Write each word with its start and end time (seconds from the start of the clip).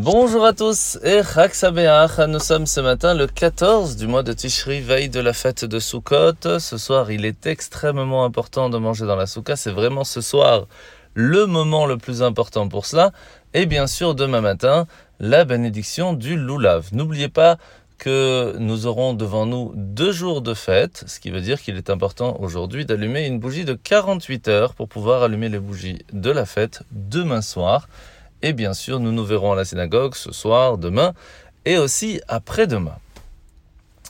Bonjour 0.00 0.44
à 0.44 0.52
tous 0.52 0.96
et 1.02 1.22
Chag. 1.24 1.50
Nous 2.28 2.38
sommes 2.38 2.66
ce 2.66 2.78
matin 2.78 3.14
le 3.14 3.26
14 3.26 3.96
du 3.96 4.06
mois 4.06 4.22
de 4.22 4.32
Tishri, 4.32 4.80
veille 4.80 5.08
de 5.08 5.18
la 5.18 5.32
fête 5.32 5.64
de 5.64 5.80
Sukkot. 5.80 6.60
Ce 6.60 6.78
soir, 6.78 7.10
il 7.10 7.24
est 7.24 7.46
extrêmement 7.46 8.24
important 8.24 8.70
de 8.70 8.78
manger 8.78 9.06
dans 9.06 9.16
la 9.16 9.26
soukha. 9.26 9.56
C'est 9.56 9.72
vraiment 9.72 10.04
ce 10.04 10.20
soir 10.20 10.68
le 11.14 11.46
moment 11.46 11.84
le 11.84 11.96
plus 11.96 12.22
important 12.22 12.68
pour 12.68 12.86
cela. 12.86 13.10
Et 13.54 13.66
bien 13.66 13.88
sûr, 13.88 14.14
demain 14.14 14.40
matin, 14.40 14.86
la 15.18 15.44
bénédiction 15.44 16.12
du 16.12 16.36
Lulav. 16.36 16.90
N'oubliez 16.92 17.28
pas 17.28 17.58
que 17.98 18.54
nous 18.60 18.86
aurons 18.86 19.14
devant 19.14 19.46
nous 19.46 19.72
deux 19.74 20.12
jours 20.12 20.42
de 20.42 20.54
fête, 20.54 21.02
ce 21.08 21.18
qui 21.18 21.30
veut 21.30 21.40
dire 21.40 21.60
qu'il 21.60 21.76
est 21.76 21.90
important 21.90 22.36
aujourd'hui 22.38 22.86
d'allumer 22.86 23.26
une 23.26 23.40
bougie 23.40 23.64
de 23.64 23.74
48 23.74 24.46
heures 24.46 24.74
pour 24.74 24.88
pouvoir 24.88 25.24
allumer 25.24 25.48
les 25.48 25.58
bougies 25.58 25.98
de 26.12 26.30
la 26.30 26.46
fête 26.46 26.84
demain 26.92 27.42
soir. 27.42 27.88
Et 28.42 28.52
bien 28.52 28.72
sûr, 28.72 29.00
nous 29.00 29.12
nous 29.12 29.24
verrons 29.24 29.52
à 29.52 29.56
la 29.56 29.64
synagogue 29.64 30.14
ce 30.14 30.32
soir, 30.32 30.78
demain 30.78 31.12
et 31.64 31.76
aussi 31.76 32.20
après-demain. 32.28 32.96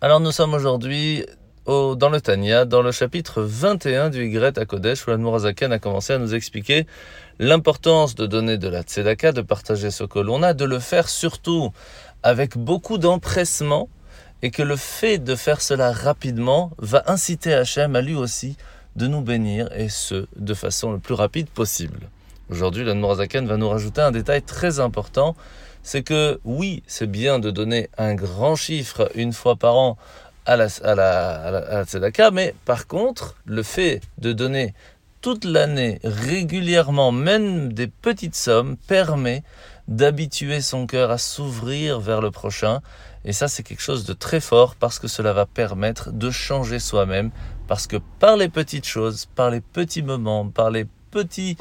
Alors 0.00 0.20
nous 0.20 0.32
sommes 0.32 0.54
aujourd'hui 0.54 1.24
dans 1.66 2.08
le 2.10 2.20
Tanya, 2.20 2.64
dans 2.64 2.82
le 2.82 2.90
chapitre 2.90 3.42
21 3.42 4.10
du 4.10 4.26
Y 4.26 4.58
à 4.58 4.64
Kodesh, 4.64 5.06
où 5.06 5.10
l'Admorazaken 5.10 5.72
a 5.72 5.78
commencé 5.78 6.12
à 6.12 6.18
nous 6.18 6.34
expliquer 6.34 6.86
l'importance 7.38 8.14
de 8.14 8.26
donner 8.26 8.58
de 8.58 8.68
la 8.68 8.82
tzedaka, 8.82 9.32
de 9.32 9.40
partager 9.42 9.90
ce 9.90 10.04
que 10.04 10.18
l'on 10.18 10.42
a, 10.42 10.52
de 10.52 10.64
le 10.64 10.78
faire 10.78 11.08
surtout 11.08 11.70
avec 12.22 12.58
beaucoup 12.58 12.98
d'empressement, 12.98 13.88
et 14.42 14.50
que 14.50 14.62
le 14.62 14.76
fait 14.76 15.18
de 15.18 15.36
faire 15.36 15.60
cela 15.60 15.92
rapidement 15.92 16.72
va 16.78 17.04
inciter 17.06 17.54
Hachem 17.54 17.94
à 17.94 18.00
lui 18.00 18.14
aussi 18.14 18.56
de 18.96 19.06
nous 19.06 19.20
bénir, 19.20 19.68
et 19.76 19.88
ce, 19.88 20.26
de 20.36 20.54
façon 20.54 20.92
le 20.92 20.98
plus 20.98 21.14
rapide 21.14 21.48
possible. 21.48 22.00
Aujourd'hui, 22.50 22.84
l'Admorazaken 22.84 23.46
va 23.46 23.56
nous 23.56 23.68
rajouter 23.68 24.00
un 24.00 24.10
détail 24.10 24.42
très 24.42 24.80
important, 24.80 25.36
c'est 25.84 26.02
que 26.02 26.40
oui, 26.44 26.82
c'est 26.88 27.06
bien 27.06 27.38
de 27.38 27.50
donner 27.50 27.88
un 27.96 28.14
grand 28.14 28.56
chiffre 28.56 29.08
une 29.14 29.32
fois 29.32 29.54
par 29.54 29.76
an 29.76 29.96
à 30.46 30.56
la, 30.56 30.64
à 30.64 31.84
tzedaka, 31.84 32.32
mais 32.32 32.54
par 32.64 32.88
contre, 32.88 33.36
le 33.44 33.62
fait 33.62 34.00
de 34.18 34.32
donner 34.32 34.74
toute 35.20 35.44
l'année 35.44 36.00
régulièrement, 36.02 37.12
même 37.12 37.72
des 37.72 37.86
petites 37.86 38.34
sommes, 38.34 38.76
permet 38.76 39.44
d'habituer 39.86 40.60
son 40.60 40.86
cœur 40.86 41.10
à 41.10 41.18
s'ouvrir 41.18 42.00
vers 42.00 42.20
le 42.20 42.30
prochain. 42.30 42.80
Et 43.24 43.32
ça, 43.32 43.46
c'est 43.48 43.62
quelque 43.62 43.82
chose 43.82 44.04
de 44.04 44.12
très 44.12 44.40
fort 44.40 44.76
parce 44.76 44.98
que 44.98 45.08
cela 45.08 45.32
va 45.32 45.46
permettre 45.46 46.10
de 46.10 46.30
changer 46.30 46.78
soi-même. 46.78 47.30
Parce 47.68 47.86
que 47.86 47.98
par 48.18 48.36
les 48.36 48.48
petites 48.48 48.86
choses, 48.86 49.26
par 49.34 49.50
les 49.50 49.60
petits 49.60 50.02
moments, 50.02 50.48
par 50.48 50.70
les 50.70 50.86
petits, 51.10 51.56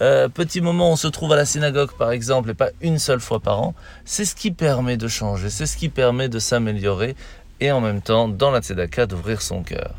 euh, 0.00 0.28
petits 0.28 0.60
moments 0.60 0.90
où 0.90 0.92
on 0.92 0.96
se 0.96 1.08
trouve 1.08 1.32
à 1.32 1.36
la 1.36 1.44
synagogue 1.44 1.92
par 1.92 2.12
exemple 2.12 2.50
et 2.50 2.54
pas 2.54 2.70
une 2.80 2.98
seule 2.98 3.20
fois 3.20 3.40
par 3.40 3.60
an, 3.60 3.74
c'est 4.04 4.24
ce 4.24 4.34
qui 4.34 4.50
permet 4.50 4.96
de 4.96 5.08
changer, 5.08 5.50
c'est 5.50 5.66
ce 5.66 5.76
qui 5.76 5.88
permet 5.88 6.28
de 6.28 6.38
s'améliorer 6.38 7.16
et 7.60 7.70
en 7.70 7.80
même 7.80 8.02
temps 8.02 8.28
dans 8.28 8.50
la 8.50 8.60
tzedaka 8.60 9.06
d'ouvrir 9.06 9.42
son 9.42 9.62
cœur. 9.62 9.94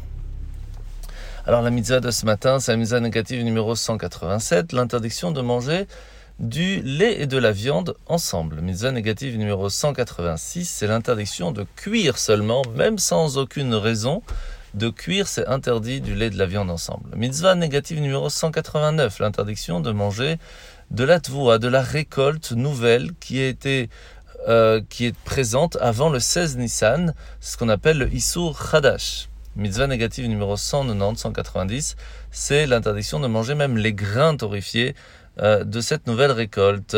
Alors 1.46 1.62
la 1.62 1.72
mitzvah 1.72 2.00
de 2.00 2.10
ce 2.10 2.26
matin, 2.26 2.60
c'est 2.60 2.72
la 2.72 2.78
mitzvah 2.78 3.02
négative 3.02 3.44
numéro 3.44 3.76
187, 3.76 4.72
l'interdiction 4.72 5.32
de 5.32 5.42
manger 5.42 5.88
du 6.40 6.82
lait 6.82 7.22
et 7.22 7.28
de 7.28 7.38
la 7.38 7.52
viande 7.52 7.96
ensemble. 8.08 8.62
Mitzvah 8.62 8.92
négative 8.92 9.38
numéro 9.38 9.70
186, 9.70 10.66
c'est 10.66 10.88
l'interdiction 10.88 11.52
de 11.52 11.66
cuire 11.76 12.18
seulement, 12.18 12.64
même 12.76 12.98
sans 12.98 13.38
aucune 13.38 13.76
raison, 13.76 14.22
de 14.74 14.90
cuire, 14.90 15.28
c'est 15.28 15.46
interdit 15.48 16.02
du 16.02 16.16
lait 16.16 16.28
et 16.28 16.30
de 16.30 16.38
la 16.38 16.46
viande 16.46 16.70
ensemble. 16.70 17.16
Mitzvah 17.16 17.56
négative 17.56 18.00
numéro 18.02 18.30
189, 18.30 19.20
l'interdiction 19.20 19.80
de 19.80 19.92
manger 19.92 20.38
de 20.92 21.04
la 21.04 21.20
tvoua, 21.20 21.60
de 21.60 21.68
la 21.68 21.82
récolte 21.82 22.52
nouvelle 22.52 23.12
qui 23.20 23.42
a 23.42 23.54
euh, 24.48 24.82
est 25.00 25.18
présente 25.24 25.78
avant 25.80 26.10
le 26.10 26.20
16 26.20 26.58
Nissan, 26.58 27.14
ce 27.40 27.58
qu'on 27.58 27.70
appelle 27.70 27.98
le 27.98 28.14
Issour 28.14 28.60
Khadash. 28.60 29.30
Mitzvah 29.56 29.86
négative 29.86 30.28
numéro 30.28 30.58
190, 30.58 31.22
190, 31.22 31.96
c'est 32.32 32.66
l'interdiction 32.66 33.20
de 33.20 33.28
manger 33.28 33.54
même 33.54 33.78
les 33.78 33.94
grains 33.94 34.36
torréfiés 34.36 34.96
euh, 35.40 35.64
de 35.64 35.82
cette 35.82 36.08
nouvelle 36.08 36.32
récolte. 36.32 36.96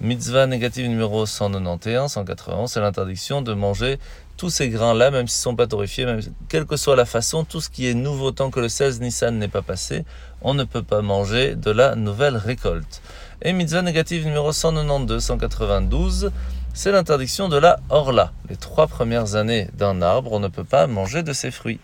mitzvah 0.00 0.46
négative 0.46 0.88
numéro 0.88 1.26
191, 1.26 2.10
191, 2.10 2.70
c'est 2.70 2.80
l'interdiction 2.80 3.42
de 3.42 3.54
manger 3.54 3.98
tous 4.36 4.50
ces 4.50 4.68
grains-là, 4.68 5.10
même 5.10 5.28
s'ils 5.28 5.40
ne 5.40 5.42
sont 5.42 5.56
pas 5.56 5.66
torréfiés, 5.66 6.04
même, 6.04 6.20
quelle 6.48 6.66
que 6.66 6.76
soit 6.76 6.96
la 6.96 7.06
façon, 7.06 7.44
tout 7.44 7.60
ce 7.60 7.70
qui 7.70 7.88
est 7.88 7.94
nouveau 7.94 8.30
tant 8.30 8.50
que 8.50 8.60
le 8.60 8.68
16 8.68 9.00
Nissan 9.00 9.38
n'est 9.38 9.48
pas 9.48 9.62
passé, 9.62 10.04
on 10.42 10.54
ne 10.54 10.64
peut 10.64 10.82
pas 10.82 11.02
manger 11.02 11.54
de 11.54 11.70
la 11.70 11.94
nouvelle 11.94 12.36
récolte. 12.36 13.00
Et 13.42 13.52
mitzvah 13.52 13.82
négative 13.82 14.26
numéro 14.26 14.52
192, 14.52 15.22
192, 15.22 16.30
c'est 16.74 16.92
l'interdiction 16.92 17.48
de 17.48 17.56
la 17.56 17.78
orla. 17.88 18.32
Les 18.50 18.56
trois 18.56 18.86
premières 18.86 19.34
années 19.34 19.68
d'un 19.74 20.02
arbre, 20.02 20.32
on 20.32 20.40
ne 20.40 20.48
peut 20.48 20.64
pas 20.64 20.86
manger 20.86 21.22
de 21.22 21.32
ses 21.32 21.50
fruits. 21.50 21.80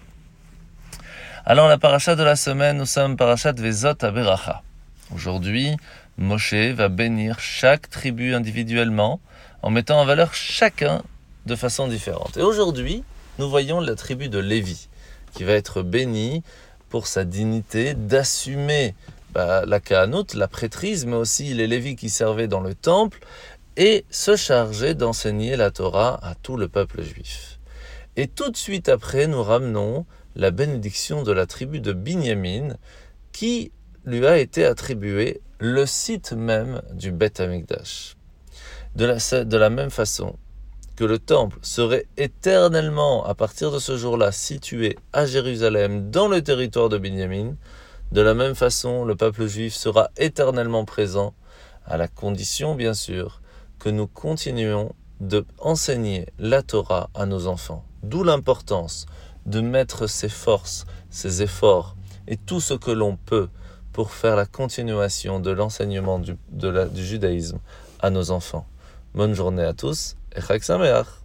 Alors 1.45 1.69
la 1.69 1.79
paracha 1.79 2.15
de 2.15 2.23
la 2.23 2.37
semaine, 2.37 2.77
nous 2.77 2.87
sommes 2.87 3.17
parachat 3.17 3.53
Vezot 3.53 3.95
Beracha. 3.95 4.63
Aujourd'hui, 5.15 5.77
Moshe 6.17 6.55
va 6.55 6.89
bénir 6.89 7.39
chaque 7.39 7.91
tribu 7.91 8.35
individuellement 8.35 9.21
en 9.63 9.71
mettant 9.71 10.01
en 10.01 10.05
valeur 10.05 10.35
chacun 10.35 11.03
de 11.47 11.57
façon 11.57 11.89
différente. 11.89 12.37
Et 12.37 12.43
aujourd'hui, 12.43 13.05
nous 13.39 13.49
voyons 13.49 13.81
la 13.81 13.95
tribu 13.95 14.29
de 14.29 14.39
Lévi 14.39 14.89
qui 15.35 15.45
va 15.45 15.53
être 15.53 15.83
bénie 15.83 16.43
pour 16.89 17.07
sa 17.07 17.25
dignité 17.25 17.95
d'assumer 17.95 18.95
bah, 19.33 19.65
la 19.67 19.81
Kahanout, 19.81 20.35
la 20.35 20.49
prêtrise, 20.49 21.07
mais 21.07 21.17
aussi 21.17 21.55
les 21.55 21.67
Lévis 21.67 21.97
qui 21.97 22.11
servaient 22.11 22.49
dans 22.49 22.61
le 22.61 22.75
temple 22.75 23.21
et 23.77 24.05
se 24.11 24.37
charger 24.37 24.95
d'enseigner 24.95 25.57
la 25.57 25.71
Torah 25.71 26.21
à 26.23 26.35
tout 26.35 26.57
le 26.57 26.69
peuple 26.69 27.03
juif. 27.03 27.59
Et 28.17 28.29
tout 28.29 28.51
de 28.51 28.57
suite 28.57 28.89
après, 28.89 29.27
nous 29.27 29.43
ramenons 29.43 30.05
la 30.37 30.51
bénédiction 30.51 31.23
de 31.23 31.33
la 31.33 31.47
tribu 31.47 31.81
de 31.81 31.93
Binyamin 31.93 32.77
qui 33.33 33.73
lui 34.05 34.27
a 34.27 34.39
été 34.39 34.65
attribué 34.65 35.41
le 35.59 35.87
site 35.87 36.33
même 36.33 36.83
du 36.93 37.13
Beth 37.13 37.41
Amikdash. 37.41 38.17
De 38.97 39.05
la, 39.07 39.45
de 39.45 39.57
la 39.57 39.71
même 39.71 39.91
façon 39.91 40.37
que 40.97 41.05
le 41.05 41.19
temple 41.19 41.59
serait 41.63 42.07
éternellement, 42.17 43.25
à 43.25 43.35
partir 43.35 43.71
de 43.71 43.79
ce 43.79 43.97
jour-là, 43.97 44.33
situé 44.33 44.99
à 45.13 45.25
Jérusalem, 45.25 46.11
dans 46.11 46.29
le 46.29 46.43
territoire 46.43 46.89
de 46.89 46.99
Binyamin, 46.99 47.55
de 48.11 48.21
la 48.21 48.35
même 48.35 48.55
façon, 48.55 49.05
le 49.05 49.17
peuple 49.17 49.47
juif 49.47 49.75
sera 49.75 50.11
éternellement 50.17 50.85
présent, 50.85 51.35
à 51.87 51.97
la 51.97 52.09
condition, 52.09 52.75
bien 52.75 52.95
sûr, 52.95 53.41
que 53.79 53.89
nous 53.89 54.07
continuions 54.07 54.95
de 55.21 55.47
enseigner 55.59 56.27
la 56.39 56.63
Torah 56.63 57.09
à 57.15 57.27
nos 57.27 57.47
enfants. 57.47 57.85
D'où 58.03 58.23
l'importance 58.23 59.07
de 59.47 59.61
mettre 59.61 60.07
ses 60.09 60.29
forces, 60.29 60.85
ses 61.11 61.43
efforts 61.43 61.97
et 62.27 62.37
tout 62.37 62.61
ce 62.61 62.75
que 62.75 62.91
l'on 62.91 63.17
peut 63.17 63.49
pour 63.93 64.13
faire 64.13 64.37
la 64.37 64.47
continuation 64.47 65.41
de 65.41 65.51
l'enseignement 65.51 66.19
du, 66.19 66.37
judaïsme 66.95 67.59
à 68.01 68.11
nos 68.11 68.31
enfants. 68.31 68.67
Bonne 69.15 69.35
journée 69.35 69.65
à 69.65 69.73
tous 69.73 70.17
et 70.35 70.41
Chag 70.41 70.63
Sameach 70.63 71.22